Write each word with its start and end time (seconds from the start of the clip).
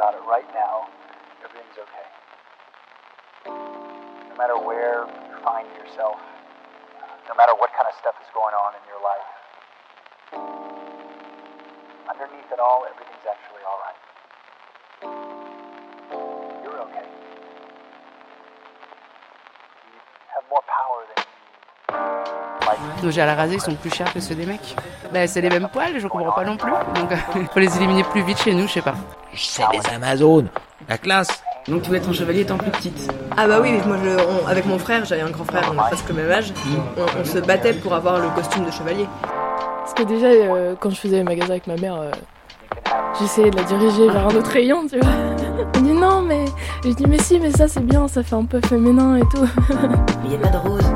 about 0.00 0.16
it 0.16 0.24
right 0.24 0.48
now, 0.56 0.88
everything's 1.44 1.76
okay. 1.76 2.08
No 4.32 4.34
matter 4.40 4.56
where 4.56 5.04
you 5.04 5.36
find 5.44 5.68
yourself, 5.76 6.16
no 7.28 7.34
matter 7.36 7.52
what 7.60 7.68
kind 7.76 7.84
of 7.84 7.92
stuff 8.00 8.16
is 8.16 8.28
going 8.32 8.56
on 8.56 8.72
in 8.80 8.84
your 8.88 8.96
life, 9.04 9.28
underneath 12.08 12.48
it 12.48 12.56
all, 12.56 12.88
everything's 12.88 13.28
actually 13.28 13.60
alright. 13.60 14.00
You're 16.64 16.80
okay. 16.88 17.04
You 19.84 20.00
have 20.32 20.48
more 20.48 20.64
power 20.64 21.04
than 21.12 21.28
you. 21.28 21.39
Nos 23.02 23.10
gels 23.10 23.28
à 23.28 23.34
raser 23.34 23.58
sont 23.58 23.74
plus 23.74 23.90
chers 23.94 24.12
que 24.12 24.20
ceux 24.20 24.34
des 24.34 24.46
mecs. 24.46 24.76
Bah, 25.12 25.26
c'est 25.26 25.40
les 25.40 25.48
mêmes 25.48 25.68
poils, 25.72 25.98
je 25.98 26.06
comprends 26.06 26.32
pas 26.32 26.44
non 26.44 26.56
plus. 26.56 26.70
Donc, 26.94 27.10
il 27.36 27.46
faut 27.52 27.60
les 27.60 27.76
éliminer 27.76 28.04
plus 28.04 28.22
vite 28.22 28.38
chez 28.42 28.52
nous, 28.54 28.66
je 28.68 28.72
sais 28.74 28.82
pas. 28.82 28.94
C'est 29.34 29.62
les 29.72 29.94
Amazones. 29.94 30.48
La 30.88 30.98
classe. 30.98 31.42
Donc, 31.68 31.82
tu 31.82 31.90
veux 31.90 31.96
être 31.96 32.08
un 32.08 32.12
chevalier 32.12 32.40
étant 32.40 32.56
plus 32.56 32.70
petite. 32.70 33.12
Ah 33.36 33.46
bah 33.46 33.58
oui, 33.60 33.72
moi 33.86 33.96
je, 34.02 34.10
on- 34.10 34.46
avec 34.48 34.64
mon 34.66 34.78
frère, 34.78 35.04
j'avais 35.04 35.20
un 35.22 35.30
grand 35.30 35.44
frère, 35.44 35.70
on 35.74 35.78
a 35.78 35.82
presque 35.84 36.08
le 36.08 36.14
même 36.14 36.30
âge, 36.30 36.52
on, 36.96 37.20
on 37.20 37.24
se 37.24 37.38
battait 37.38 37.74
pour 37.74 37.92
avoir 37.94 38.18
le 38.18 38.28
costume 38.30 38.64
de 38.64 38.70
chevalier. 38.70 39.06
Parce 39.80 39.92
que 39.94 40.02
déjà, 40.02 40.26
euh, 40.28 40.74
quand 40.80 40.90
je 40.90 40.96
faisais 40.96 41.16
les 41.16 41.22
magasins 41.24 41.50
avec 41.50 41.66
ma 41.66 41.76
mère, 41.76 41.96
euh, 42.00 42.10
j'essayais 43.20 43.50
de 43.50 43.56
la 43.56 43.62
diriger 43.64 44.08
vers 44.08 44.26
un 44.28 44.34
autre 44.34 44.50
rayon, 44.50 44.86
tu 44.90 44.98
vois. 44.98 45.10
Elle 45.74 45.82
dit 45.82 45.92
non, 45.92 46.22
mais. 46.22 46.46
Je 46.82 46.90
dis, 46.90 47.04
mais 47.06 47.18
si, 47.18 47.38
mais 47.38 47.50
ça 47.50 47.68
c'est 47.68 47.84
bien, 47.84 48.08
ça 48.08 48.22
fait 48.22 48.34
un 48.36 48.44
peu 48.46 48.60
féminin 48.66 49.16
et 49.16 49.20
tout. 49.22 49.46
Il 50.24 50.30
n'y 50.30 50.36
a 50.36 50.38
pas 50.38 50.48
de 50.48 50.56
rose. 50.56 50.89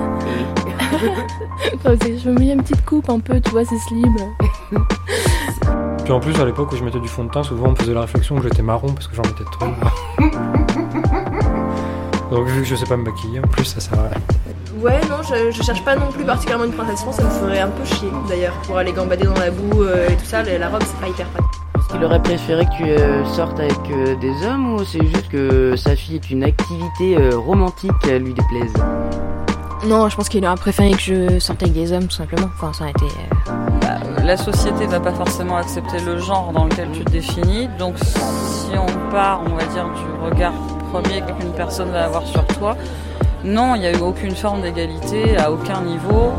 Enfin, 1.77 1.95
je 2.03 2.31
me 2.31 2.39
mets 2.39 2.53
une 2.53 2.63
petite 2.63 2.85
coupe 2.85 3.09
un 3.11 3.21
peu, 3.21 3.41
tu 3.41 3.51
vois, 3.51 3.65
c'est 3.65 3.79
slim. 3.79 4.15
Puis 6.05 6.13
en 6.13 6.21
plus, 6.21 6.39
à 6.41 6.45
l'époque 6.45 6.73
où 6.73 6.77
je 6.77 6.85
mettais 6.85 7.01
du 7.01 7.09
fond 7.09 7.25
de 7.25 7.31
teint, 7.31 7.43
souvent 7.43 7.69
on 7.69 7.71
me 7.71 7.77
faisait 7.77 7.95
la 7.95 8.03
réflexion 8.03 8.37
que 8.37 8.43
j'étais 8.43 8.63
marron 8.63 8.93
parce 8.93 9.09
que 9.09 9.17
j'en 9.17 9.23
mettais 9.23 9.45
trop. 9.45 9.67
Donc 12.31 12.47
vu 12.49 12.63
que 12.63 12.69
je 12.69 12.75
sais 12.75 12.87
pas 12.87 12.97
me 12.97 13.05
maquiller, 13.05 13.41
en 13.41 13.49
plus 13.49 13.65
ça 13.65 13.81
sert 13.81 13.99
à 13.99 14.09
rien. 14.09 14.21
Ouais, 14.81 15.01
non, 15.09 15.23
je, 15.23 15.51
je 15.51 15.63
cherche 15.63 15.85
pas 15.85 15.95
non 15.97 16.11
plus 16.11 16.25
particulièrement 16.25 16.65
une 16.65 16.73
princesse 16.73 17.05
ça 17.11 17.23
me 17.23 17.31
ferait 17.31 17.61
un 17.61 17.69
peu 17.69 17.85
chier 17.85 18.09
d'ailleurs. 18.29 18.55
Pour 18.67 18.77
aller 18.77 18.93
gambader 18.93 19.25
dans 19.25 19.35
la 19.35 19.51
boue 19.51 19.83
euh, 19.83 20.09
et 20.09 20.17
tout 20.17 20.25
ça, 20.25 20.43
la 20.43 20.59
la 20.59 20.69
robe 20.69 20.83
c'est 20.85 21.01
pas 21.01 21.09
hyper 21.09 21.27
pratique. 21.29 21.51
Est-ce 21.79 21.89
qu'il 21.93 22.05
aurait 22.05 22.23
préféré 22.23 22.65
que 22.65 22.77
tu 22.77 22.85
euh, 22.85 23.25
sortes 23.27 23.61
avec 23.61 23.79
euh, 23.91 24.17
des 24.17 24.47
hommes 24.47 24.75
ou 24.75 24.85
c'est 24.85 25.05
juste 25.07 25.29
que 25.29 25.77
sa 25.77 25.95
fille 25.95 26.17
est 26.17 26.31
une 26.31 26.43
activité 26.45 27.17
euh, 27.17 27.37
romantique 27.37 27.93
qui 28.03 28.11
lui 28.19 28.35
déplaise? 28.35 28.73
Non, 29.87 30.09
je 30.09 30.17
pense 30.17 30.29
qu'il 30.29 30.45
aurait 30.47 30.57
préféré 30.57 30.93
que 30.93 30.99
je 31.01 31.39
sorte 31.39 31.63
avec 31.63 31.75
des 31.75 31.93
hommes, 31.93 32.07
tout 32.07 32.17
simplement. 32.17 32.49
Enfin, 32.57 32.73
ça 32.73 32.87
a 32.87 32.89
été. 32.89 33.05
euh, 33.05 34.25
la 34.25 34.37
société 34.37 34.87
va 34.87 34.99
pas 35.01 35.13
forcément 35.13 35.57
accepter 35.57 36.01
le 36.01 36.19
genre 36.19 36.53
dans 36.53 36.65
lequel 36.65 36.89
tu 36.93 37.05
te 37.05 37.11
définis. 37.11 37.69
Donc 37.79 37.97
si 37.99 38.71
on 38.79 39.11
part, 39.11 39.43
on 39.47 39.55
va 39.55 39.65
dire, 39.67 39.85
du 39.85 40.25
regard 40.25 40.53
premier 40.91 41.21
qu'une 41.21 41.53
personne 41.53 41.91
va 41.91 42.05
avoir 42.05 42.27
sur 42.27 42.47
toi, 42.47 42.77
non, 43.45 43.75
il 43.75 43.81
n'y 43.81 43.87
a 43.87 43.93
eu 43.93 44.01
aucune 44.01 44.35
forme 44.35 44.63
d'égalité 44.63 45.37
à 45.37 45.53
aucun 45.53 45.83
niveau. 45.83 46.33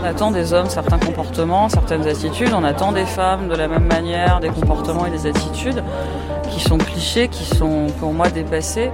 On 0.00 0.04
attend 0.04 0.32
des 0.32 0.52
hommes 0.52 0.68
certains 0.68 0.98
comportements, 0.98 1.68
certaines 1.68 2.08
attitudes. 2.08 2.52
On 2.56 2.64
attend 2.64 2.90
des 2.90 3.06
femmes 3.06 3.48
de 3.48 3.54
la 3.54 3.68
même 3.68 3.86
manière, 3.86 4.40
des 4.40 4.48
comportements 4.48 5.06
et 5.06 5.10
des 5.10 5.26
attitudes 5.28 5.82
qui 6.50 6.60
sont 6.60 6.78
clichés, 6.78 7.28
qui 7.28 7.44
sont 7.44 7.86
pour 8.00 8.12
moi 8.12 8.28
dépassés. 8.28 8.90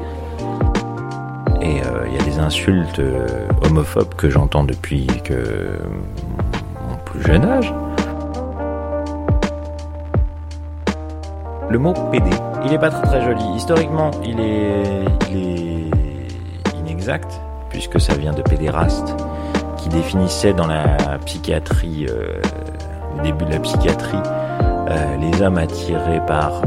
Et 1.65 1.81
euh, 1.81 2.07
il 2.07 2.15
y 2.15 2.19
a 2.19 2.23
des 2.23 2.39
insultes 2.39 2.99
euh, 2.99 3.49
homophobes 3.65 4.15
que 4.15 4.29
j'entends 4.29 4.65
depuis 4.65 5.07
que 5.25 5.79
mon 6.87 6.97
plus 7.07 7.23
jeune 7.23 7.45
âge. 7.47 7.73
Le 11.71 11.79
mot 11.79 11.95
PD, 12.13 12.29
il 12.67 12.73
est 12.75 12.79
pas 12.79 12.91
très, 12.91 13.03
très 13.03 13.25
joli. 13.25 13.43
Historiquement, 13.57 14.11
il 14.23 14.39
est, 14.39 15.05
inexact, 16.79 17.41
puisque 17.71 17.99
ça 17.99 18.15
vient 18.15 18.33
de 18.33 18.43
pédéraste, 18.43 19.17
qui 19.79 19.89
définissait 19.89 20.53
dans 20.53 20.67
la 20.67 21.19
psychiatrie, 21.25 22.07
euh, 22.11 22.41
au 23.19 23.23
début 23.23 23.47
de 23.47 23.53
la 23.53 23.59
psychiatrie, 23.61 24.23
euh, 24.89 25.17
les 25.17 25.43
hommes 25.43 25.59
attirés 25.59 26.21
par 26.27 26.63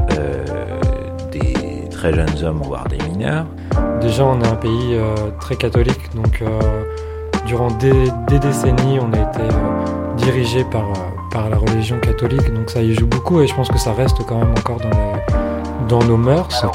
des 1.32 1.88
très 1.90 2.14
jeunes 2.14 2.44
hommes, 2.44 2.62
voire 2.64 2.88
des 2.88 2.98
mineurs. 3.10 3.46
Déjà, 4.02 4.24
on 4.26 4.40
est 4.42 4.48
un 4.48 4.56
pays 4.56 4.94
euh, 4.96 5.16
très 5.40 5.56
catholique, 5.56 6.14
donc 6.16 6.42
euh, 6.42 6.84
durant 7.46 7.70
des, 7.72 7.92
des 8.30 8.40
décennies, 8.40 9.00
on 9.00 9.12
a 9.14 9.18
été 9.18 9.42
euh, 9.42 10.14
dirigé 10.18 10.64
par, 10.66 10.84
euh, 10.84 10.94
par 11.32 11.50
la 11.50 11.58
religion 11.58 12.00
catholique, 12.00 12.54
donc 12.54 12.70
ça 12.70 12.82
y 12.82 12.94
joue 12.94 13.08
beaucoup 13.08 13.42
et 13.42 13.48
je 13.48 13.56
pense 13.56 13.68
que 13.70 13.78
ça 13.80 13.94
reste 13.94 14.18
quand 14.28 14.38
même 14.38 14.52
encore 14.52 14.78
dans, 14.78 14.90
les- 14.90 15.88
dans 15.90 16.04
nos 16.04 16.18
mœurs. 16.18 16.66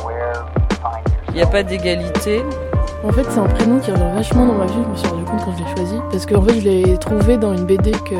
Il 1.31 1.34
n'y 1.37 1.43
a 1.43 1.47
pas 1.47 1.62
d'égalité? 1.62 2.43
En 3.05 3.11
fait, 3.12 3.25
c'est 3.31 3.41
un 3.41 3.44
prénom 3.47 3.78
qui 3.81 3.91
revient 3.91 4.12
vachement 4.15 4.47
dans 4.47 4.55
ma 4.55 4.66
vie, 4.66 4.75
je 4.84 4.88
me 4.91 4.97
suis 4.97 5.09
rendu 5.09 5.25
compte 5.25 5.44
quand 5.44 5.53
je 5.56 5.65
l'ai 5.65 5.77
choisi. 5.77 5.97
Parce 6.11 6.27
qu'en 6.27 6.43
fait, 6.43 6.61
je 6.61 6.69
l'ai 6.69 6.99
trouvé 6.99 7.37
dans 7.38 7.53
une 7.56 7.65
BD 7.65 7.91
que 7.93 8.15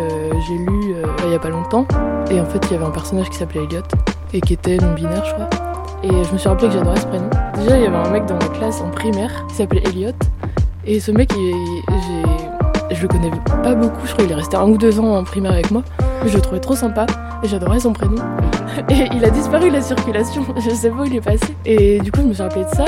j'ai 0.47 0.55
lue 0.55 0.95
euh, 0.97 1.07
il 1.27 1.33
y 1.33 1.35
a 1.35 1.39
pas 1.39 1.51
longtemps. 1.51 1.87
Et 2.31 2.41
en 2.41 2.47
fait, 2.47 2.59
il 2.69 2.73
y 2.73 2.77
avait 2.77 2.87
un 2.87 2.91
personnage 2.91 3.29
qui 3.31 3.37
s'appelait 3.37 3.65
Elliot, 3.65 3.83
et 4.33 4.41
qui 4.41 4.55
était 4.55 4.79
non-binaire, 4.79 5.25
je 5.25 5.35
crois. 5.35 5.49
Et 6.05 6.09
je 6.25 6.33
me 6.33 6.39
suis 6.39 6.49
rappelé 6.49 6.69
que 6.69 6.75
j'adorais 6.75 7.01
ce 7.01 7.07
prénom. 7.07 7.31
Déjà, 7.57 7.77
il 7.77 7.85
y 7.85 7.87
avait 7.87 7.97
un 7.97 8.11
mec 8.11 8.27
dans 8.27 8.35
ma 8.35 8.49
classe 8.49 8.81
en 8.81 8.91
primaire 8.91 9.31
qui 9.49 9.55
s'appelait 9.57 9.83
Elliot. 9.87 10.11
Et 10.85 10.99
ce 11.01 11.13
mec, 11.13 11.33
il- 11.37 11.83
je 12.91 13.03
le 13.03 13.09
connais 13.09 13.31
pas 13.63 13.75
beaucoup, 13.75 14.01
je 14.05 14.13
crois 14.13 14.25
qu'il 14.25 14.33
est 14.33 14.37
resté 14.37 14.57
un 14.57 14.65
ou 14.69 14.77
deux 14.77 14.99
ans 15.01 15.17
en 15.17 15.25
primaire 15.25 15.53
avec 15.53 15.71
moi. 15.71 15.83
Je 16.27 16.35
le 16.35 16.41
trouvais 16.41 16.61
trop 16.61 16.75
sympa, 16.75 17.07
et 17.43 17.49
j'adorais 17.49 17.81
son 17.81 17.93
prénom. 17.93 18.17
Et 18.91 19.09
il 19.15 19.25
a 19.25 19.31
disparu 19.31 19.69
de 19.71 19.75
la 19.75 19.81
circulation, 19.83 20.43
je 20.57 20.71
sais 20.71 20.91
pas 20.91 21.03
où 21.03 21.05
il 21.05 21.17
est 21.17 21.21
passé. 21.21 21.55
Et 21.65 22.01
du 22.01 22.11
coup, 22.11 22.21
je 22.23 22.27
me 22.27 22.33
suis 22.33 22.43
rappelé 22.43 22.65
de 22.65 22.71
ça. 22.71 22.85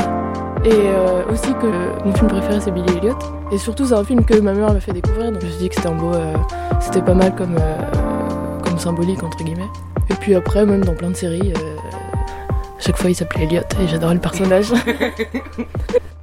Et 0.65 0.71
euh, 0.73 1.23
aussi 1.33 1.53
que 1.55 2.05
mon 2.07 2.13
film 2.15 2.29
préféré 2.29 2.59
c'est 2.61 2.71
Billy 2.71 2.87
Elliot. 2.99 3.19
Et 3.53 3.59
surtout 3.59 3.85
c'est 3.87 3.95
un 3.95 4.05
film 4.05 4.25
que 4.25 4.39
ma 4.41 4.53
mère 4.55 4.73
m'a 4.73 4.81
fait 4.81 4.93
découvrir, 4.93 5.31
donc 5.31 5.41
je 5.43 5.47
me 5.47 5.51
suis 5.51 5.61
dit 5.61 5.69
que 5.69 5.75
c'était 5.75 5.89
un 5.89 5.95
beau, 5.95 6.13
euh, 6.15 6.35
c'était 6.81 7.03
pas 7.03 7.13
mal 7.15 7.35
comme, 7.35 7.57
euh, 7.61 8.61
comme 8.63 8.79
symbolique 8.79 9.23
entre 9.23 9.37
guillemets. 9.45 9.69
Et 10.11 10.15
puis 10.15 10.35
après 10.35 10.65
même 10.65 10.83
dans 10.85 10.95
plein 10.95 11.11
de 11.11 11.17
séries, 11.17 11.53
chaque 12.85 12.99
fois 12.99 13.11
il 13.11 13.15
s'appelait 13.15 13.45
Elliot 13.45 13.63
et 13.81 13.89
j'adorais 13.89 14.15
le 14.15 14.21
personnage. 14.21 14.67